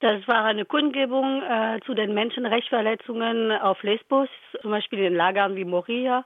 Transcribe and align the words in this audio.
Das 0.00 0.26
war 0.28 0.44
eine 0.44 0.64
Kundgebung 0.64 1.42
äh, 1.42 1.80
zu 1.84 1.94
den 1.94 2.14
Menschenrechtsverletzungen 2.14 3.50
auf 3.52 3.82
Lesbos, 3.82 4.28
zum 4.62 4.70
Beispiel 4.70 5.00
in 5.00 5.14
Lagern 5.16 5.56
wie 5.56 5.64
Moria. 5.64 6.24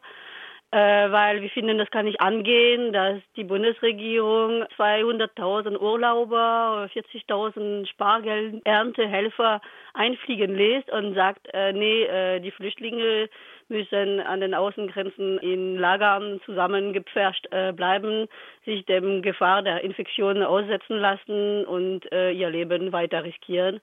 Äh, 0.72 1.10
weil 1.12 1.42
wir 1.42 1.50
finden, 1.50 1.77
das 1.77 1.90
kann 1.90 2.06
nicht 2.06 2.22
angehen, 2.22 2.95
dass 2.95 3.21
die 3.37 3.45
Bundesregierung 3.45 4.64
200.000 4.79 5.79
Urlauber, 5.79 6.88
40.000 6.95 7.87
Spargelderntehelfer 7.88 9.61
einfliegen 9.93 10.57
lässt 10.57 10.91
und 10.91 11.15
sagt, 11.15 11.47
äh, 11.53 11.75
nee, 11.75 12.04
äh, 12.04 12.41
die 12.41 12.53
Flüchtlinge 12.53 13.29
müssen 13.73 14.21
an 14.21 14.41
den 14.41 14.54
Außengrenzen 14.54 15.39
in 15.39 15.77
Lagern 15.77 16.41
zusammengepfercht 16.47 17.48
äh, 17.51 17.73
bleiben, 17.73 18.29
sich 18.65 18.84
dem 18.87 19.23
Gefahr 19.23 19.62
der 19.62 19.83
Infektion 19.83 20.43
aussetzen 20.43 20.98
lassen 20.98 21.65
und 21.65 22.11
äh, 22.12 22.30
ihr 22.30 22.51
Leben 22.51 22.93
weiter 22.93 23.25
riskieren. 23.25 23.80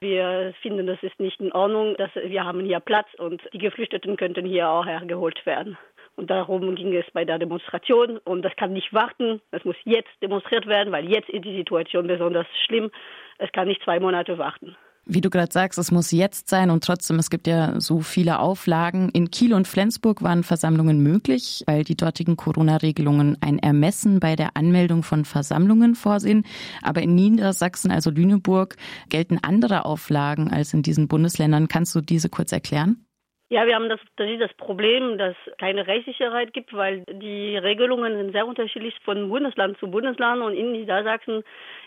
Wir 0.00 0.52
finden, 0.62 0.86
das 0.86 1.00
ist 1.02 1.20
nicht 1.20 1.40
in 1.40 1.52
Ordnung. 1.52 1.96
Dass 1.96 2.10
wir 2.14 2.44
haben 2.44 2.64
hier 2.64 2.80
Platz 2.80 3.06
und 3.18 3.40
die 3.52 3.58
Geflüchteten 3.58 4.16
könnten 4.16 4.46
hier 4.46 4.68
auch 4.68 4.86
hergeholt 4.86 5.44
werden. 5.46 5.78
Und 6.16 6.30
darum 6.30 6.74
ging 6.74 6.94
es 6.94 7.08
bei 7.12 7.24
der 7.24 7.38
Demonstration. 7.38 8.18
Und 8.18 8.42
das 8.42 8.56
kann 8.56 8.72
nicht 8.72 8.92
warten. 8.92 9.40
Es 9.50 9.64
muss 9.64 9.76
jetzt 9.84 10.10
demonstriert 10.20 10.66
werden, 10.66 10.92
weil 10.92 11.08
jetzt 11.08 11.28
ist 11.28 11.44
die 11.44 11.56
Situation 11.56 12.06
besonders 12.06 12.46
schlimm. 12.66 12.90
Es 13.38 13.52
kann 13.52 13.68
nicht 13.68 13.82
zwei 13.82 14.00
Monate 14.00 14.38
warten. 14.38 14.76
Wie 15.04 15.20
du 15.20 15.30
gerade 15.30 15.52
sagst, 15.52 15.80
es 15.80 15.90
muss 15.90 16.12
jetzt 16.12 16.48
sein 16.48 16.70
und 16.70 16.84
trotzdem, 16.84 17.18
es 17.18 17.28
gibt 17.28 17.48
ja 17.48 17.80
so 17.80 18.00
viele 18.00 18.38
Auflagen. 18.38 19.10
In 19.12 19.32
Kiel 19.32 19.52
und 19.52 19.66
Flensburg 19.66 20.22
waren 20.22 20.44
Versammlungen 20.44 21.02
möglich, 21.02 21.64
weil 21.66 21.82
die 21.82 21.96
dortigen 21.96 22.36
Corona-Regelungen 22.36 23.36
ein 23.40 23.58
Ermessen 23.58 24.20
bei 24.20 24.36
der 24.36 24.56
Anmeldung 24.56 25.02
von 25.02 25.24
Versammlungen 25.24 25.96
vorsehen. 25.96 26.44
Aber 26.82 27.02
in 27.02 27.16
Niedersachsen, 27.16 27.90
also 27.90 28.10
Lüneburg, 28.10 28.76
gelten 29.08 29.40
andere 29.42 29.86
Auflagen 29.86 30.52
als 30.52 30.72
in 30.72 30.82
diesen 30.82 31.08
Bundesländern. 31.08 31.66
Kannst 31.66 31.96
du 31.96 32.00
diese 32.00 32.28
kurz 32.28 32.52
erklären? 32.52 33.04
Ja, 33.52 33.66
wir 33.66 33.74
haben 33.74 33.88
das, 33.88 34.00
das 34.16 34.28
das 34.38 34.54
Problem, 34.54 35.18
dass 35.18 35.34
keine 35.58 35.86
Rechtssicherheit 35.86 36.54
gibt, 36.54 36.72
weil 36.72 37.04
die 37.10 37.56
Regelungen 37.56 38.16
sind 38.16 38.32
sehr 38.32 38.46
unterschiedlich 38.46 38.94
von 39.04 39.28
Bundesland 39.28 39.76
zu 39.78 39.90
Bundesland 39.90 40.42
und 40.42 40.54
in 40.54 40.72
Niedersachsen 40.72 41.42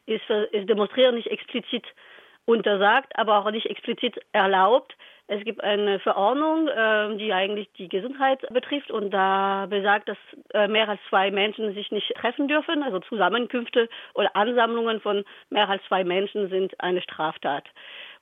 ist, 0.05 0.29
ist 0.51 0.69
Demonstrieren 0.69 1.15
nicht 1.15 1.31
explizit 1.31 1.85
untersagt, 2.45 3.17
aber 3.17 3.39
auch 3.39 3.51
nicht 3.51 3.65
explizit 3.67 4.19
erlaubt. 4.31 4.95
Es 5.27 5.43
gibt 5.43 5.63
eine 5.63 5.99
Verordnung, 5.99 6.67
äh, 6.67 7.17
die 7.17 7.33
eigentlich 7.33 7.67
die 7.79 7.89
Gesundheit 7.89 8.41
betrifft 8.53 8.91
und 8.91 9.09
da 9.09 9.65
besagt, 9.67 10.07
dass 10.07 10.17
äh, 10.53 10.67
mehr 10.67 10.87
als 10.87 11.01
zwei 11.09 11.31
Menschen 11.31 11.73
sich 11.73 11.91
nicht 11.91 12.13
treffen 12.15 12.47
dürfen. 12.47 12.83
Also 12.83 12.99
Zusammenkünfte 12.99 13.89
oder 14.13 14.35
Ansammlungen 14.35 15.01
von 15.01 15.25
mehr 15.49 15.67
als 15.67 15.81
zwei 15.87 16.03
Menschen 16.03 16.49
sind 16.49 16.79
eine 16.79 17.01
Straftat. 17.01 17.65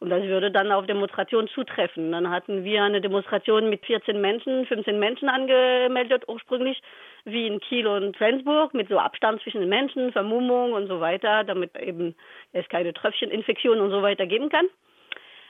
Und 0.03 0.09
das 0.09 0.21
würde 0.23 0.51
dann 0.51 0.69
auf 0.73 0.85
Demonstrationen 0.85 1.47
zutreffen. 1.47 2.11
Dann 2.11 2.29
hatten 2.29 2.65
wir 2.65 2.83
eine 2.83 2.99
Demonstration 2.99 3.69
mit 3.69 3.85
14 3.85 4.19
Menschen, 4.19 4.65
15 4.65 4.99
Menschen 4.99 5.29
angemeldet 5.29 6.25
ursprünglich, 6.27 6.81
wie 7.23 7.47
in 7.47 7.61
Kiel 7.61 7.87
und 7.87 8.17
Flensburg, 8.17 8.73
mit 8.73 8.89
so 8.89 8.99
Abstand 8.99 9.41
zwischen 9.43 9.61
den 9.61 9.69
Menschen, 9.69 10.11
Vermummung 10.11 10.73
und 10.73 10.87
so 10.87 10.99
weiter, 10.99 11.45
damit 11.45 11.77
eben 11.77 12.15
es 12.51 12.67
keine 12.67 12.93
Tröpfcheninfektion 12.93 13.79
und 13.79 13.91
so 13.91 14.01
weiter 14.01 14.25
geben 14.25 14.49
kann. 14.49 14.65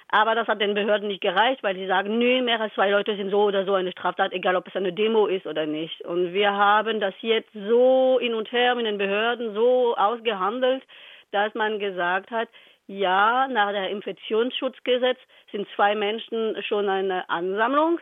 Aber 0.09 0.35
das 0.35 0.47
hat 0.47 0.61
den 0.61 0.75
Behörden 0.75 1.07
nicht 1.07 1.21
gereicht, 1.21 1.63
weil 1.63 1.73
sie 1.75 1.87
sagen, 1.87 2.19
nö, 2.19 2.43
mehr 2.43 2.61
als 2.61 2.75
zwei 2.75 2.91
Leute 2.91 3.15
sind 3.15 3.31
so 3.31 3.45
oder 3.45 3.65
so 3.65 3.73
eine 3.73 3.91
Straftat, 3.91 4.33
egal 4.33 4.55
ob 4.55 4.67
es 4.67 4.75
eine 4.75 4.93
Demo 4.93 5.25
ist 5.25 5.47
oder 5.47 5.65
nicht. 5.65 5.99
Und 6.01 6.31
wir 6.31 6.51
haben 6.51 6.99
das 6.99 7.15
jetzt 7.21 7.49
so 7.53 8.19
hin 8.21 8.35
und 8.35 8.51
her 8.51 8.75
mit 8.75 8.85
den 8.85 8.99
Behörden 8.99 9.55
so 9.55 9.95
ausgehandelt, 9.97 10.83
dass 11.31 11.55
man 11.55 11.79
gesagt 11.79 12.29
hat, 12.29 12.49
ja, 12.87 13.47
nach 13.47 13.71
der 13.71 13.89
Infektionsschutzgesetz 13.89 15.17
sind 15.51 15.67
zwei 15.75 15.95
Menschen 15.95 16.61
schon 16.63 16.89
eine 16.89 17.29
Ansammlung 17.29 17.99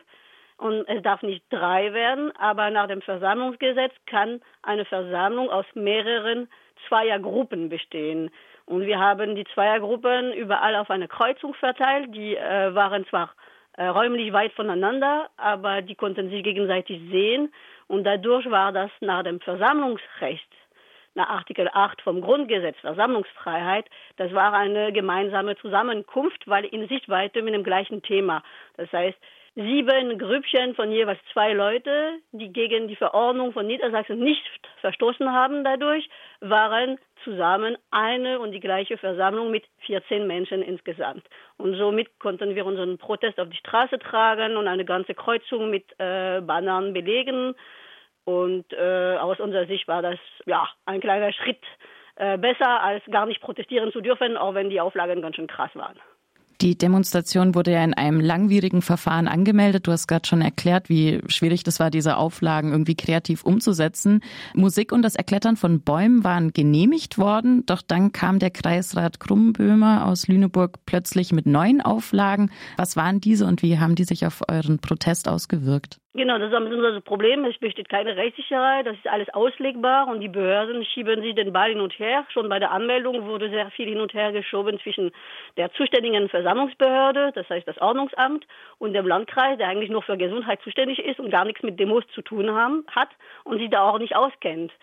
und 0.57 0.87
es 0.87 1.01
darf 1.01 1.21
nicht 1.23 1.43
drei 1.49 1.91
werden, 1.93 2.31
aber 2.37 2.69
nach 2.69 2.87
dem 2.87 3.01
Versammlungsgesetz 3.01 3.93
kann 4.05 4.41
eine 4.61 4.85
Versammlung 4.85 5.49
aus 5.49 5.65
mehreren 5.73 6.47
Zweiergruppen 6.87 7.69
bestehen. 7.69 8.29
Und 8.65 8.85
wir 8.85 8.99
haben 8.99 9.35
die 9.35 9.45
Zweiergruppen 9.53 10.33
überall 10.33 10.75
auf 10.75 10.89
eine 10.89 11.07
Kreuzung 11.07 11.53
verteilt. 11.55 12.13
Die 12.13 12.37
äh, 12.37 12.73
waren 12.73 13.05
zwar 13.07 13.31
äh, 13.73 13.87
räumlich 13.87 14.33
weit 14.33 14.53
voneinander, 14.53 15.29
aber 15.37 15.81
die 15.81 15.95
konnten 15.95 16.29
sich 16.29 16.43
gegenseitig 16.43 17.01
sehen. 17.09 17.51
Und 17.87 18.03
dadurch 18.03 18.49
war 18.49 18.71
das 18.71 18.91
nach 18.99 19.23
dem 19.23 19.39
Versammlungsrecht 19.41 20.47
nach 21.15 21.29
Artikel 21.29 21.69
8 21.71 22.01
vom 22.01 22.21
Grundgesetz 22.21 22.77
Versammlungsfreiheit, 22.79 23.85
das 24.17 24.33
war 24.33 24.53
eine 24.53 24.91
gemeinsame 24.93 25.57
Zusammenkunft, 25.57 26.47
weil 26.47 26.65
in 26.65 26.87
Sichtweite 26.87 27.41
mit 27.41 27.53
dem 27.53 27.63
gleichen 27.63 28.01
Thema. 28.01 28.43
Das 28.77 28.91
heißt, 28.91 29.17
sieben 29.55 30.17
Grüppchen 30.17 30.75
von 30.75 30.91
jeweils 30.91 31.19
zwei 31.33 31.53
Leute, 31.53 32.19
die 32.31 32.53
gegen 32.53 32.87
die 32.87 32.95
Verordnung 32.95 33.51
von 33.51 33.67
Niedersachsen 33.67 34.19
nicht 34.19 34.41
verstoßen 34.79 35.31
haben 35.31 35.63
dadurch, 35.63 36.09
waren 36.39 36.97
zusammen 37.23 37.77
eine 37.91 38.39
und 38.39 38.51
die 38.51 38.59
gleiche 38.61 38.97
Versammlung 38.97 39.51
mit 39.51 39.65
14 39.85 40.25
Menschen 40.25 40.61
insgesamt. 40.61 41.23
Und 41.57 41.75
somit 41.75 42.17
konnten 42.19 42.55
wir 42.55 42.65
unseren 42.65 42.97
Protest 42.97 43.39
auf 43.39 43.49
die 43.49 43.57
Straße 43.57 43.99
tragen 43.99 44.55
und 44.55 44.67
eine 44.67 44.85
ganze 44.85 45.13
Kreuzung 45.13 45.69
mit 45.69 45.85
äh, 45.99 46.41
Bannern 46.41 46.93
belegen. 46.93 47.53
Und 48.23 48.65
äh, 48.73 49.17
aus 49.17 49.39
unserer 49.39 49.65
Sicht 49.67 49.87
war 49.87 50.01
das 50.01 50.19
ja 50.45 50.67
ein 50.85 51.01
kleiner 51.01 51.33
Schritt 51.33 51.61
äh, 52.15 52.37
besser, 52.37 52.81
als 52.81 53.03
gar 53.09 53.25
nicht 53.25 53.41
protestieren 53.41 53.91
zu 53.91 54.01
dürfen, 54.01 54.37
auch 54.37 54.53
wenn 54.53 54.69
die 54.69 54.81
Auflagen 54.81 55.21
ganz 55.21 55.35
schön 55.35 55.47
krass 55.47 55.71
waren. 55.73 55.99
Die 56.61 56.77
Demonstration 56.77 57.55
wurde 57.55 57.71
ja 57.71 57.83
in 57.83 57.95
einem 57.95 58.19
langwierigen 58.19 58.83
Verfahren 58.83 59.27
angemeldet. 59.27 59.87
Du 59.87 59.91
hast 59.91 60.05
gerade 60.05 60.27
schon 60.27 60.43
erklärt, 60.43 60.89
wie 60.89 61.19
schwierig 61.25 61.63
das 61.63 61.79
war, 61.79 61.89
diese 61.89 62.17
Auflagen 62.17 62.71
irgendwie 62.71 62.93
kreativ 62.93 63.43
umzusetzen. 63.43 64.21
Musik 64.53 64.91
und 64.91 65.01
das 65.01 65.15
Erklettern 65.15 65.57
von 65.57 65.81
Bäumen 65.81 66.23
waren 66.23 66.53
genehmigt 66.53 67.17
worden, 67.17 67.65
doch 67.65 67.81
dann 67.81 68.11
kam 68.11 68.37
der 68.37 68.51
Kreisrat 68.51 69.19
Krummböhmer 69.19 70.05
aus 70.05 70.27
Lüneburg 70.27 70.77
plötzlich 70.85 71.31
mit 71.31 71.47
neuen 71.47 71.81
Auflagen. 71.81 72.51
Was 72.77 72.95
waren 72.95 73.19
diese 73.19 73.47
und 73.47 73.63
wie 73.63 73.79
haben 73.79 73.95
die 73.95 74.03
sich 74.03 74.27
auf 74.27 74.43
euren 74.47 74.77
Protest 74.77 75.27
ausgewirkt? 75.27 76.00
Genau, 76.13 76.37
das 76.37 76.51
ist 76.51 76.57
unser 76.57 76.99
Problem. 76.99 77.45
Es 77.45 77.57
besteht 77.57 77.87
keine 77.87 78.17
Rechtssicherheit, 78.17 78.85
das 78.85 78.97
ist 78.97 79.07
alles 79.07 79.29
auslegbar 79.29 80.09
und 80.09 80.19
die 80.19 80.27
Behörden 80.27 80.83
schieben 80.83 81.21
sich 81.21 81.35
den 81.35 81.53
Ball 81.53 81.69
hin 81.69 81.79
und 81.79 81.97
her. 81.99 82.25
Schon 82.33 82.49
bei 82.49 82.59
der 82.59 82.71
Anmeldung 82.71 83.27
wurde 83.27 83.49
sehr 83.49 83.71
viel 83.71 83.87
hin 83.87 84.01
und 84.01 84.13
her 84.13 84.33
geschoben 84.33 84.77
zwischen 84.81 85.11
der 85.55 85.71
zuständigen 85.71 86.27
Versammlungsbehörde, 86.27 87.31
das 87.33 87.49
heißt 87.49 87.65
das 87.65 87.77
Ordnungsamt, 87.77 88.45
und 88.77 88.91
dem 88.91 89.07
Landkreis, 89.07 89.57
der 89.57 89.69
eigentlich 89.69 89.89
nur 89.89 90.01
für 90.01 90.17
Gesundheit 90.17 90.61
zuständig 90.63 90.99
ist 90.99 91.21
und 91.21 91.31
gar 91.31 91.45
nichts 91.45 91.63
mit 91.63 91.79
Demos 91.79 92.03
zu 92.13 92.21
tun 92.21 92.51
haben, 92.51 92.85
hat 92.93 93.09
und 93.45 93.59
sich 93.59 93.69
da 93.69 93.89
auch 93.89 93.97
nicht 93.97 94.13
auskennt. 94.13 94.73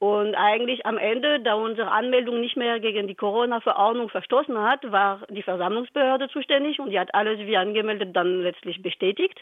Und 0.00 0.34
eigentlich 0.34 0.84
am 0.86 0.98
Ende, 0.98 1.38
da 1.38 1.54
unsere 1.54 1.92
Anmeldung 1.92 2.40
nicht 2.40 2.56
mehr 2.56 2.80
gegen 2.80 3.06
die 3.06 3.14
Corona-Verordnung 3.14 4.08
verstoßen 4.08 4.58
hat, 4.58 4.90
war 4.90 5.20
die 5.30 5.42
Versammlungsbehörde 5.42 6.28
zuständig 6.30 6.80
und 6.80 6.90
die 6.90 6.98
hat 6.98 7.14
alles 7.14 7.38
wie 7.38 7.56
angemeldet 7.56 8.14
dann 8.16 8.42
letztlich 8.42 8.82
bestätigt. 8.82 9.40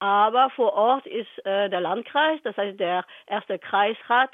Aber 0.00 0.50
vor 0.50 0.74
Ort 0.74 1.06
ist 1.06 1.44
äh, 1.44 1.68
der 1.68 1.80
Landkreis, 1.80 2.40
das 2.44 2.56
heißt 2.56 2.78
der 2.78 3.04
erste 3.26 3.58
Kreisrat, 3.58 4.30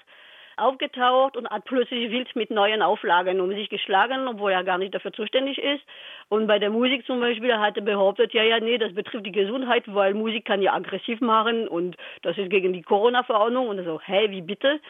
aufgetaucht 0.57 1.37
und 1.37 1.49
hat 1.49 1.65
plötzlich 1.65 2.11
wild 2.11 2.35
mit 2.37 2.51
neuen 2.51 2.83
Auflagen 2.83 3.41
um 3.41 3.51
sich 3.51 3.69
geschlagen, 3.69 4.29
obwohl 4.29 4.53
er 4.53 4.65
gar 4.65 4.79
nicht 4.79 4.95
dafür 4.95 5.13
zuständig 5.13 5.59
ist. 5.59 5.83
Und 6.29 6.47
bei 6.47 6.59
der 6.59 6.71
Musik 6.71 7.05
zum 7.07 7.21
Beispiel 7.21 7.59
hat 7.59 7.77
er 7.77 7.83
behauptet, 7.83 8.33
ja, 8.33 8.43
ja, 8.43 8.61
nee, 8.61 8.79
das 8.79 8.95
betrifft 8.95 9.27
die 9.27 9.33
Gesundheit, 9.33 9.85
weil 9.87 10.15
Musik 10.15 10.45
kann 10.45 10.63
ja 10.63 10.73
aggressiv 10.73 11.21
machen 11.21 11.69
und 11.69 11.97
das 12.23 12.39
ist 12.39 12.51
gegen 12.51 12.73
die 12.73 12.83
Corona-Verordnung. 12.83 13.69
Und 13.69 13.85
so, 13.85 14.01
hä, 14.01 14.31
wie 14.31 14.43
bitte? 14.43 14.81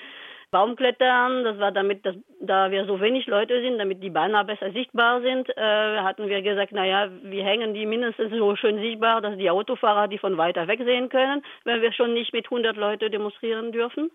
Baumklettern, 0.54 1.42
das 1.42 1.58
war 1.58 1.72
damit, 1.72 2.06
dass, 2.06 2.14
da 2.38 2.70
wir 2.70 2.86
so 2.86 3.00
wenig 3.00 3.26
Leute 3.26 3.60
sind, 3.60 3.76
damit 3.76 4.00
die 4.04 4.10
Beine 4.10 4.44
besser 4.44 4.70
sichtbar 4.70 5.20
sind, 5.20 5.48
äh, 5.56 5.98
hatten 5.98 6.28
wir 6.28 6.42
gesagt, 6.42 6.70
naja, 6.70 7.08
wir 7.22 7.44
hängen 7.44 7.74
die 7.74 7.84
mindestens 7.86 8.30
so 8.30 8.54
schön 8.54 8.78
sichtbar, 8.78 9.20
dass 9.20 9.36
die 9.36 9.50
Autofahrer 9.50 10.06
die 10.06 10.18
von 10.18 10.38
weiter 10.38 10.68
weg 10.68 10.80
sehen 10.84 11.08
können, 11.08 11.42
wenn 11.64 11.82
wir 11.82 11.92
schon 11.92 12.14
nicht 12.14 12.32
mit 12.32 12.46
100 12.46 12.76
Leute 12.76 13.10
demonstrieren 13.10 13.72
dürfen. 13.72 14.12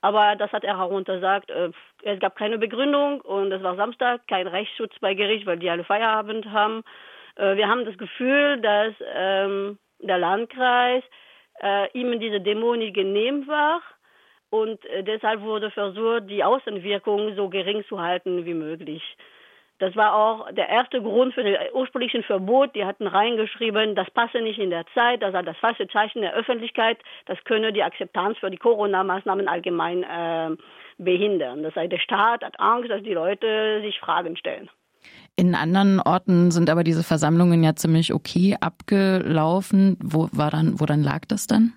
Aber 0.00 0.34
das 0.36 0.50
hat 0.50 0.64
er 0.64 0.78
heruntersagt. 0.78 1.50
Äh, 1.50 1.72
es 2.04 2.20
gab 2.20 2.36
keine 2.36 2.56
Begründung 2.56 3.20
und 3.20 3.52
es 3.52 3.62
war 3.62 3.76
Samstag, 3.76 4.26
kein 4.28 4.46
Rechtsschutz 4.46 4.98
bei 5.00 5.12
Gericht, 5.12 5.44
weil 5.44 5.58
die 5.58 5.68
alle 5.68 5.84
Feierabend 5.84 6.46
haben. 6.46 6.84
Äh, 7.34 7.56
wir 7.56 7.68
haben 7.68 7.84
das 7.84 7.98
Gefühl, 7.98 8.62
dass 8.62 8.94
ähm, 9.14 9.78
der 9.98 10.16
Landkreis 10.16 11.04
äh, 11.62 11.92
ihm 11.92 12.18
diese 12.18 12.40
Demo 12.40 12.74
nicht 12.76 12.94
genehm 12.94 13.46
war 13.46 13.82
und 14.50 14.84
äh, 14.86 15.02
deshalb 15.02 15.40
wurde 15.42 15.70
versucht, 15.70 16.30
die 16.30 16.44
Außenwirkung 16.44 17.34
so 17.34 17.48
gering 17.48 17.84
zu 17.88 18.00
halten 18.00 18.44
wie 18.44 18.54
möglich. 18.54 19.02
Das 19.78 19.94
war 19.94 20.14
auch 20.14 20.50
der 20.52 20.70
erste 20.70 21.02
Grund 21.02 21.34
für 21.34 21.44
das 21.44 21.58
ursprüngliche 21.74 22.22
Verbot. 22.22 22.74
Die 22.74 22.86
hatten 22.86 23.06
reingeschrieben, 23.06 23.94
das 23.94 24.10
passe 24.10 24.40
nicht 24.40 24.58
in 24.58 24.70
der 24.70 24.86
Zeit, 24.94 25.22
das 25.22 25.32
sei 25.32 25.42
das 25.42 25.56
falsche 25.58 25.86
Zeichen 25.88 26.22
der 26.22 26.32
Öffentlichkeit, 26.34 26.98
das 27.26 27.36
könne 27.44 27.74
die 27.74 27.82
Akzeptanz 27.82 28.38
für 28.38 28.50
die 28.50 28.56
Corona-Maßnahmen 28.56 29.48
allgemein 29.48 30.02
äh, 30.02 30.56
behindern. 30.96 31.62
Das 31.62 31.76
heißt, 31.76 31.92
der 31.92 31.98
Staat 31.98 32.42
hat 32.42 32.58
Angst, 32.58 32.90
dass 32.90 33.02
die 33.02 33.12
Leute 33.12 33.82
sich 33.82 33.98
Fragen 34.00 34.36
stellen. 34.38 34.70
In 35.36 35.54
anderen 35.54 36.00
Orten 36.00 36.50
sind 36.50 36.70
aber 36.70 36.82
diese 36.82 37.04
Versammlungen 37.04 37.62
ja 37.62 37.76
ziemlich 37.76 38.14
okay 38.14 38.56
abgelaufen. 38.58 39.98
Wo 40.02 40.28
war 40.32 40.50
dann, 40.50 40.80
wo 40.80 40.86
dann 40.86 41.02
lag 41.02 41.26
das 41.28 41.46
dann? 41.46 41.74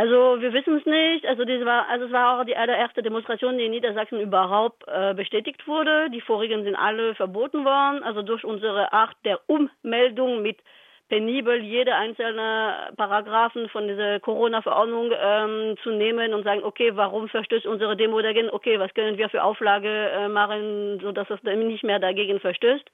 Also 0.00 0.40
wir 0.40 0.54
wissen 0.54 0.78
es 0.78 0.86
nicht. 0.86 1.26
Also 1.26 1.44
das 1.44 1.62
war, 1.66 1.86
also 1.90 2.06
es 2.06 2.12
war 2.12 2.40
auch 2.40 2.44
die 2.46 2.56
allererste 2.56 3.02
Demonstration, 3.02 3.58
die 3.58 3.66
in 3.66 3.70
Niedersachsen 3.72 4.18
überhaupt 4.18 4.82
äh, 4.88 5.12
bestätigt 5.12 5.68
wurde. 5.68 6.08
Die 6.08 6.22
vorigen 6.22 6.64
sind 6.64 6.74
alle 6.74 7.14
verboten 7.14 7.66
worden. 7.66 8.02
Also 8.02 8.22
durch 8.22 8.42
unsere 8.42 8.94
Art 8.94 9.14
der 9.26 9.40
Ummeldung 9.46 10.40
mit 10.40 10.56
penibel 11.10 11.60
jede 11.60 11.94
einzelne 11.94 12.94
Paragraphen 12.96 13.68
von 13.68 13.88
dieser 13.88 14.20
Corona-Verordnung 14.20 15.12
ähm, 15.20 15.76
zu 15.82 15.90
nehmen 15.90 16.32
und 16.32 16.44
sagen, 16.44 16.64
okay, 16.64 16.92
warum 16.94 17.28
verstößt 17.28 17.66
unsere 17.66 17.94
Demo 17.94 18.22
dagegen? 18.22 18.48
Okay, 18.48 18.80
was 18.80 18.94
können 18.94 19.18
wir 19.18 19.28
für 19.28 19.44
Auflage 19.44 20.12
äh, 20.12 20.28
machen, 20.28 20.98
sodass 21.02 21.28
das 21.28 21.42
nicht 21.42 21.84
mehr 21.84 21.98
dagegen 21.98 22.40
verstößt? 22.40 22.90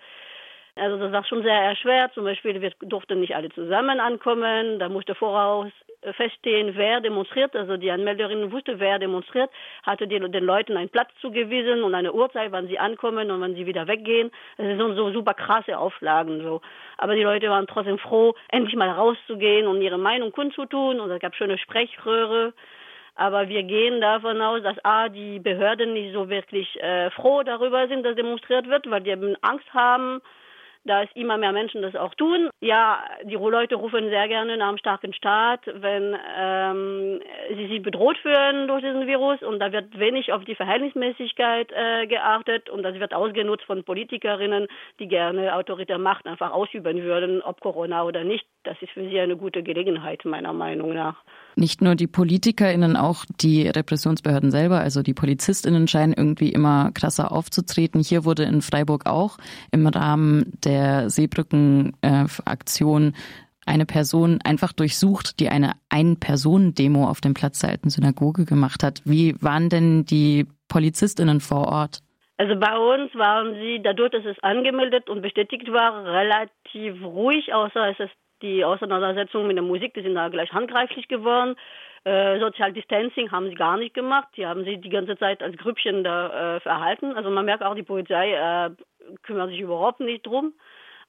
Also 0.77 0.99
das 0.99 1.11
war 1.11 1.25
schon 1.25 1.43
sehr 1.43 1.55
erschwert. 1.55 2.13
Zum 2.15 2.25
Beispiel, 2.25 2.61
wir 2.61 2.71
durften 2.81 3.21
nicht 3.21 3.35
alle 3.35 3.49
zusammen 3.51 3.99
ankommen. 3.99 4.79
Da 4.79 4.89
musste 4.89 5.15
voraus 5.15 5.73
feststehen, 6.13 6.77
wer 6.77 7.01
demonstriert. 7.01 7.57
Also 7.57 7.77
die 7.77 7.91
Anmelderin 7.91 8.53
wusste, 8.53 8.79
wer 8.79 8.99
demonstriert, 8.99 9.51
hatte 9.83 10.07
den, 10.07 10.31
den 10.31 10.45
Leuten 10.45 10.77
einen 10.77 10.91
Platz 10.91 11.11
zugewiesen 11.21 11.83
und 11.83 11.95
eine 11.95 12.13
Uhrzeit, 12.13 12.53
wann 12.53 12.69
sie 12.69 12.79
ankommen 12.79 13.31
und 13.31 13.41
wann 13.41 13.55
sie 13.55 13.67
wieder 13.67 13.87
weggehen. 13.89 14.31
Das 14.59 14.67
sind 14.67 14.79
so 14.79 15.11
super 15.11 15.35
krasse 15.35 15.79
Auflagen 15.79 16.43
so. 16.43 16.61
Aber 16.99 17.15
die 17.15 17.23
Leute 17.23 17.49
waren 17.49 17.67
trotzdem 17.67 17.99
froh, 17.99 18.35
endlich 18.49 18.77
mal 18.77 18.91
rauszugehen 18.91 19.67
und 19.67 19.81
ihre 19.83 19.99
Meinung 19.99 20.33
kundzutun. 20.33 21.01
Und 21.01 21.11
es 21.11 21.21
gab 21.21 21.35
schöne 21.35 21.59
Sprechröhre. 21.59 22.53
Aber 23.15 23.49
wir 23.49 23.63
gehen 23.63 24.03
davon 24.03 24.43
aus, 24.43 24.63
dass 24.63 24.77
A, 24.85 25.09
die 25.09 25.39
Behörden 25.39 25.95
nicht 25.95 26.13
so 26.13 26.29
wirklich 26.29 26.79
äh, 26.83 27.11
froh 27.13 27.43
darüber 27.43 27.89
sind, 27.89 28.05
dass 28.05 28.15
demonstriert 28.15 28.69
wird, 28.69 28.91
weil 28.91 29.01
die 29.01 29.11
eben 29.11 29.37
Angst 29.41 29.73
haben, 29.73 30.21
dass 30.87 31.09
immer 31.15 31.37
mehr 31.37 31.53
Menschen 31.53 31.83
das 31.83 31.95
auch 31.95 32.15
tun. 32.15 32.49
Ja, 32.61 33.03
die 33.25 33.35
Leute 33.35 33.77
rufen 33.77 34.09
sehr 34.09 34.29
gerne 34.29 34.57
nach 34.57 34.69
einem 34.69 34.79
starken 34.79 35.13
Staat, 35.13 35.61
wenn 35.67 36.17
ähm, 36.39 37.21
sie 37.55 37.69
sich 37.69 37.83
bedroht 37.83 38.19
fühlen 38.19 38.69
durch 38.69 38.83
diesen 38.83 39.07
Virus 39.07 39.43
und 39.43 39.59
da 39.61 39.73
wird 39.73 39.99
wenig 39.99 40.33
auf 40.33 40.45
die 40.45 40.55
Verhältnismäßigkeit 40.55 41.73
äh, 41.73 42.07
geachtet 42.07 42.71
und 42.71 42.83
das 42.83 42.99
wird 42.99 43.15
ausgenutzt 43.15 43.65
von 43.65 43.85
Politikerinnen, 43.85 44.67
die 44.99 45.09
gerne 45.09 45.55
autoritäre 45.55 45.99
Macht 45.99 46.27
einfach 46.27 46.53
ausüben 46.53 47.03
würden, 47.03 47.43
ob 47.43 47.61
Corona 47.61 48.05
oder 48.05 48.25
nicht. 48.25 48.47
Das 48.67 48.77
ist 48.81 48.91
für 48.91 49.09
sie 49.09 49.19
eine 49.21 49.37
gute 49.37 49.63
Gelegenheit, 49.63 50.25
meiner 50.25 50.53
Meinung 50.53 50.93
nach. 50.93 51.23
Nicht 51.55 51.83
nur 51.83 51.95
die 51.95 52.09
PolitikerInnen, 52.09 52.97
auch 52.97 53.25
die 53.41 53.69
Repressionsbehörden 53.69 54.51
selber, 54.51 54.81
also 54.81 55.05
die 55.05 55.15
PolizistInnen 55.15 55.87
scheinen 55.87 56.13
irgendwie 56.13 56.49
immer 56.49 56.91
krasser 56.91 57.31
aufzutreten. 57.31 58.03
Hier 58.03 58.25
wurde 58.25 58.43
in 58.43 58.63
Freiburg 58.63 59.07
auch 59.07 59.39
im 59.71 59.87
Rahmen 59.87 60.51
der 60.65 61.11
Seebrücken-Aktion 61.11 63.13
eine 63.67 63.87
Person 63.87 64.41
einfach 64.43 64.73
durchsucht, 64.73 65.39
die 65.39 65.49
eine 65.49 65.75
Ein-Personen-Demo 65.89 67.09
auf 67.09 67.21
dem 67.21 67.35
Platz 67.35 67.61
der 67.61 67.71
alten 67.71 67.91
Synagoge 67.91 68.47
gemacht 68.47 68.83
hat. 68.83 69.03
Wie 69.05 69.41
waren 69.41 69.69
denn 69.69 70.07
die 70.07 70.45
PolizistInnen 70.67 71.39
vor 71.39 71.69
Ort? 71.69 72.01
Also 72.39 72.57
bei 72.57 72.77
uns 72.77 73.15
waren 73.15 73.55
sie, 73.55 73.81
dadurch, 73.83 74.11
dass 74.11 74.25
es 74.25 74.39
angemeldet 74.43 75.09
und 75.09 75.23
bestätigt 75.23 75.73
war, 75.73 76.05
relativ 76.05 77.03
ruhig, 77.03 77.55
außer 77.55 77.91
es 77.91 77.99
ist 77.99 78.15
die 78.43 78.65
Auseinandersetzung 78.65 79.47
mit 79.47 79.57
der 79.57 79.65
Musik, 79.65 79.95
die 79.95 80.03
sind 80.03 80.15
da 80.15 80.29
gleich 80.29 80.53
handgreiflich 80.53 81.09
geworden. 81.09 81.57
Äh, 82.05 82.39
Social 82.39 82.73
Distancing 82.73 83.31
haben 83.33 83.49
sie 83.49 83.55
gar 83.55 83.77
nicht 83.79 83.95
gemacht. 83.95 84.29
Die 84.37 84.47
haben 84.47 84.65
sich 84.65 84.81
die 84.81 84.91
ganze 84.91 85.17
Zeit 85.17 85.43
als 85.43 85.57
Grüppchen 85.57 86.05
da 86.05 86.57
äh, 86.57 86.61
verhalten. 86.61 87.17
Also 87.17 87.31
man 87.31 87.47
merkt 87.47 87.65
auch, 87.65 87.75
die 87.75 87.83
Polizei 87.83 88.35
äh, 88.35 88.71
kümmert 89.23 89.51
sich 89.51 89.61
überhaupt 89.61 90.01
nicht 90.01 90.27
drum. 90.27 90.53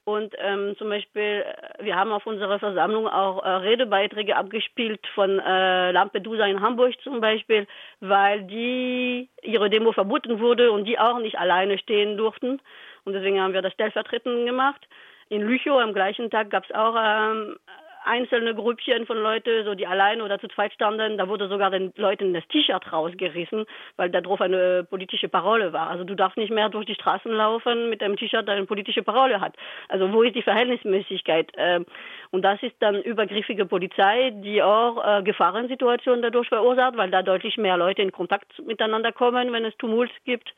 Und 0.08 0.34
ähm, 0.38 0.74
zum 0.78 0.88
Beispiel, 0.88 1.44
äh, 1.44 1.84
wir 1.84 1.94
haben 1.94 2.12
auf 2.12 2.26
unserer 2.26 2.58
Versammlung 2.58 3.06
auch 3.06 3.44
äh, 3.44 3.48
Redebeiträge 3.50 4.36
abgespielt 4.36 5.06
von 5.14 5.38
äh, 5.38 5.90
Lampedusa 5.92 6.46
in 6.46 6.62
Hamburg 6.62 6.94
zum 7.02 7.20
Beispiel, 7.20 7.66
weil 8.00 8.44
die 8.44 9.28
ihre 9.42 9.68
Demo 9.68 9.92
verboten 9.92 10.40
wurde 10.40 10.72
und 10.72 10.86
die 10.86 10.98
auch 10.98 11.18
nicht 11.18 11.38
alleine 11.38 11.76
stehen 11.76 12.16
durften. 12.16 12.58
Und 13.04 13.12
deswegen 13.12 13.38
haben 13.38 13.52
wir 13.52 13.60
das 13.60 13.74
stellvertretend 13.74 14.46
gemacht. 14.46 14.80
In 15.28 15.42
Lüchow 15.42 15.78
am 15.78 15.92
gleichen 15.92 16.30
Tag 16.30 16.48
gab 16.48 16.64
es 16.64 16.74
auch 16.74 16.96
ähm, 16.98 17.58
einzelne 18.04 18.54
Grüppchen 18.54 19.06
von 19.06 19.18
Leuten, 19.18 19.64
so 19.64 19.74
die 19.74 19.86
alleine 19.86 20.24
oder 20.24 20.38
zu 20.38 20.48
zweit 20.48 20.72
standen. 20.72 21.18
Da 21.18 21.28
wurde 21.28 21.48
sogar 21.48 21.70
den 21.70 21.92
Leuten 21.96 22.32
das 22.34 22.46
T-Shirt 22.48 22.92
rausgerissen, 22.92 23.66
weil 23.96 24.10
da 24.10 24.20
drauf 24.20 24.40
eine 24.40 24.84
politische 24.84 25.28
Parole 25.28 25.72
war. 25.72 25.90
Also 25.90 26.04
du 26.04 26.14
darfst 26.14 26.36
nicht 26.36 26.50
mehr 26.52 26.68
durch 26.68 26.86
die 26.86 26.94
Straßen 26.94 27.30
laufen 27.30 27.90
mit 27.90 28.02
einem 28.02 28.16
T-Shirt, 28.16 28.46
der 28.46 28.56
eine 28.56 28.66
politische 28.66 29.02
Parole 29.02 29.40
hat. 29.40 29.56
Also 29.88 30.12
wo 30.12 30.22
ist 30.22 30.34
die 30.34 30.42
Verhältnismäßigkeit? 30.42 31.52
Ähm, 31.56 31.86
und 32.30 32.42
das 32.42 32.62
ist 32.62 32.76
dann 32.80 33.02
übergriffige 33.02 33.66
Polizei, 33.66 34.30
die 34.34 34.62
auch 34.62 35.02
äh, 35.04 35.22
Gefahrensituationen 35.22 36.22
dadurch 36.22 36.48
verursacht, 36.48 36.96
weil 36.96 37.10
da 37.10 37.22
deutlich 37.22 37.56
mehr 37.56 37.76
Leute 37.76 38.02
in 38.02 38.12
Kontakt 38.12 38.58
miteinander 38.66 39.12
kommen, 39.12 39.52
wenn 39.52 39.64
es 39.64 39.76
Tumult 39.76 40.10
gibt. 40.24 40.54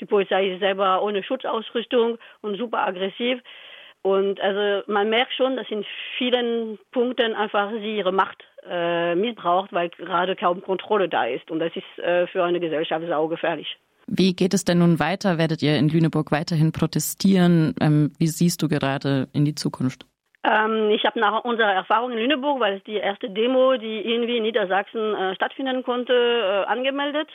Die 0.00 0.06
Polizei 0.06 0.48
ist 0.50 0.60
selber 0.60 1.02
ohne 1.02 1.22
Schutzausrüstung 1.22 2.18
und 2.42 2.56
super 2.56 2.86
aggressiv. 2.86 3.40
Und 4.04 4.38
also 4.38 4.82
man 4.86 5.08
merkt 5.08 5.32
schon, 5.32 5.56
dass 5.56 5.66
in 5.70 5.82
vielen 6.18 6.78
Punkten 6.92 7.34
einfach 7.34 7.70
sie 7.70 7.96
ihre 7.96 8.12
Macht 8.12 8.44
äh, 8.68 9.14
missbraucht, 9.14 9.72
weil 9.72 9.88
gerade 9.88 10.36
kaum 10.36 10.60
Kontrolle 10.60 11.08
da 11.08 11.24
ist. 11.24 11.50
Und 11.50 11.58
das 11.58 11.72
ist 11.74 12.04
äh, 12.04 12.26
für 12.26 12.44
eine 12.44 12.60
Gesellschaft 12.60 13.02
sau 13.08 13.28
gefährlich. 13.28 13.78
Wie 14.06 14.34
geht 14.34 14.52
es 14.52 14.66
denn 14.66 14.80
nun 14.80 15.00
weiter? 15.00 15.38
Werdet 15.38 15.62
ihr 15.62 15.78
in 15.78 15.88
Lüneburg 15.88 16.32
weiterhin 16.32 16.72
protestieren? 16.72 17.74
Ähm, 17.80 18.12
wie 18.18 18.26
siehst 18.26 18.60
du 18.62 18.68
gerade 18.68 19.28
in 19.32 19.46
die 19.46 19.54
Zukunft? 19.54 20.04
Ähm, 20.44 20.90
ich 20.90 21.02
habe 21.06 21.18
nach 21.18 21.42
unserer 21.42 21.72
Erfahrung 21.72 22.12
in 22.12 22.18
Lüneburg, 22.18 22.60
weil 22.60 22.76
es 22.76 22.84
die 22.84 22.96
erste 22.96 23.30
Demo, 23.30 23.78
die 23.78 24.02
irgendwie 24.02 24.36
in 24.36 24.42
Niedersachsen 24.42 25.14
äh, 25.14 25.34
stattfinden 25.34 25.82
konnte, 25.82 26.12
äh, 26.12 26.70
angemeldet. 26.70 27.28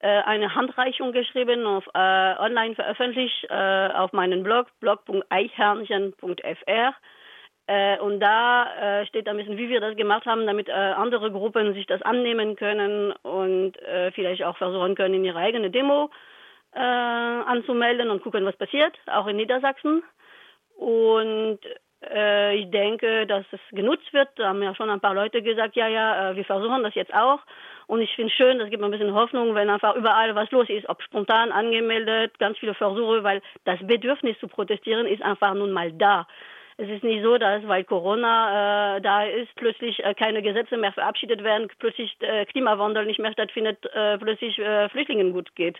Äh, 0.00 0.22
eine 0.22 0.54
Handreichung 0.54 1.12
geschrieben, 1.12 1.66
auf, 1.66 1.86
äh, 1.94 2.34
online 2.38 2.74
veröffentlicht 2.74 3.46
äh, 3.48 3.88
auf 3.88 4.12
meinem 4.12 4.42
Blog, 4.42 4.68
blog.eichhörnchen.fr. 4.80 6.94
Äh, 7.66 7.98
und 8.00 8.20
da 8.20 9.00
äh, 9.00 9.06
steht 9.06 9.26
ein 9.28 9.38
bisschen, 9.38 9.56
wie 9.56 9.70
wir 9.70 9.80
das 9.80 9.96
gemacht 9.96 10.26
haben, 10.26 10.46
damit 10.46 10.68
äh, 10.68 10.72
andere 10.72 11.32
Gruppen 11.32 11.72
sich 11.72 11.86
das 11.86 12.02
annehmen 12.02 12.56
können 12.56 13.12
und 13.22 13.78
vielleicht 14.14 14.42
auch 14.42 14.58
versuchen 14.58 14.94
können, 14.94 15.14
in 15.14 15.24
ihre 15.24 15.38
eigene 15.38 15.70
Demo 15.70 16.10
anzumelden 16.72 18.10
und 18.10 18.22
gucken, 18.22 18.44
was 18.44 18.56
passiert, 18.56 18.94
auch 19.06 19.26
in 19.28 19.36
Niedersachsen. 19.36 20.02
Und 20.76 21.60
äh, 22.12 22.56
ich 22.56 22.70
denke, 22.70 23.26
dass 23.26 23.44
es 23.50 23.60
genutzt 23.70 24.12
wird. 24.12 24.28
Da 24.36 24.48
haben 24.48 24.62
ja 24.62 24.74
schon 24.74 24.90
ein 24.90 25.00
paar 25.00 25.14
Leute 25.14 25.42
gesagt, 25.42 25.76
ja, 25.76 25.88
ja, 25.88 26.30
äh, 26.30 26.36
wir 26.36 26.44
versuchen 26.44 26.82
das 26.82 26.94
jetzt 26.94 27.14
auch. 27.14 27.40
Und 27.86 28.00
ich 28.00 28.14
finde 28.14 28.30
es 28.30 28.36
schön, 28.36 28.58
das 28.58 28.70
gibt 28.70 28.80
mir 28.80 28.88
ein 28.88 28.92
bisschen 28.92 29.14
Hoffnung, 29.14 29.54
wenn 29.54 29.68
einfach 29.68 29.94
überall 29.94 30.34
was 30.34 30.50
los 30.50 30.68
ist, 30.68 30.88
ob 30.88 31.02
spontan 31.02 31.52
angemeldet, 31.52 32.38
ganz 32.38 32.58
viele 32.58 32.74
Versuche, 32.74 33.22
weil 33.22 33.42
das 33.64 33.78
Bedürfnis 33.86 34.38
zu 34.38 34.48
protestieren 34.48 35.06
ist 35.06 35.22
einfach 35.22 35.54
nun 35.54 35.72
mal 35.72 35.92
da. 35.92 36.26
Es 36.76 36.88
ist 36.88 37.04
nicht 37.04 37.22
so, 37.22 37.38
dass 37.38 37.66
weil 37.68 37.84
Corona 37.84 38.96
äh, 38.96 39.00
da 39.00 39.24
ist, 39.24 39.54
plötzlich 39.54 40.04
äh, 40.04 40.14
keine 40.14 40.42
Gesetze 40.42 40.76
mehr 40.76 40.92
verabschiedet 40.92 41.44
werden, 41.44 41.68
plötzlich 41.78 42.16
äh, 42.20 42.44
Klimawandel 42.46 43.06
nicht 43.06 43.20
mehr 43.20 43.32
stattfindet, 43.32 43.78
äh, 43.94 44.18
plötzlich 44.18 44.58
äh, 44.58 44.88
Flüchtlingen 44.88 45.32
gut 45.32 45.54
geht. 45.54 45.78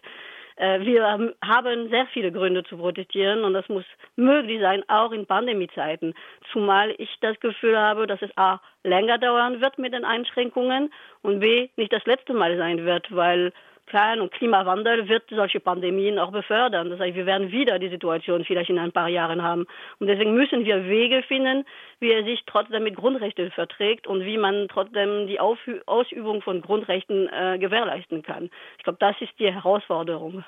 Äh, 0.57 0.81
wir 0.81 1.35
haben 1.45 1.89
sehr 1.89 2.07
viele 2.13 2.31
Gründe 2.31 2.63
zu 2.63 2.77
protestieren 2.77 3.43
und 3.43 3.55
das 3.55 3.69
muss 3.69 3.85
möglich 4.15 4.61
sein, 4.61 4.85
auch 4.89 5.11
in 5.11 5.27
Pandemiezeiten. 5.27 6.15
Zumal 6.53 6.95
ich 6.99 7.11
das 7.21 7.39
Gefühl 7.41 7.77
habe, 7.77 8.07
dass 8.07 8.23
es 8.23 8.31
A 8.37 8.61
länger 8.85 9.19
dauern 9.19 9.61
wird 9.61 9.79
mit 9.79 9.95
den 9.95 10.05
Einschränkungen 10.05 10.93
und 11.23 11.41
B 11.41 11.71
nicht 11.77 11.93
das 11.93 12.05
letzte 12.05 12.35
Mal 12.35 12.57
sein 12.57 12.85
wird, 12.85 13.15
weil 13.15 13.53
Klar, 13.87 14.19
und 14.19 14.33
Klimawandel 14.33 15.09
wird 15.09 15.25
solche 15.29 15.61
Pandemien 15.61 16.19
auch 16.19 16.33
befördern. 16.33 16.89
Das 16.91 17.01
heißt, 17.01 17.15
wir 17.15 17.27
werden 17.27 17.53
wieder 17.53 17.79
die 17.79 17.91
Situation 17.91 18.45
vielleicht 18.45 18.71
in 18.71 18.79
ein 18.79 18.93
paar 18.93 19.09
Jahren 19.09 19.43
haben. 19.43 19.67
Und 19.99 20.07
deswegen 20.07 20.35
müssen 20.35 20.65
wir 20.65 20.87
Wege 20.87 21.23
finden, 21.23 21.65
wie 22.01 22.11
er 22.11 22.25
sich 22.25 22.43
trotzdem 22.47 22.85
mit 22.85 22.97
Grundrechten 22.97 23.51
verträgt 23.51 24.07
und 24.07 24.25
wie 24.25 24.39
man 24.39 24.69
trotzdem 24.69 25.27
die 25.27 25.39
Ausübung 25.39 26.41
von 26.41 26.63
Grundrechten 26.63 27.29
äh, 27.29 27.59
gewährleisten 27.59 28.23
kann. 28.23 28.51
Ich 28.79 28.85
glaube, 28.85 28.99
das 29.01 29.17
ist 29.21 29.39
die 29.39 29.53
Herausforderung. 29.53 30.45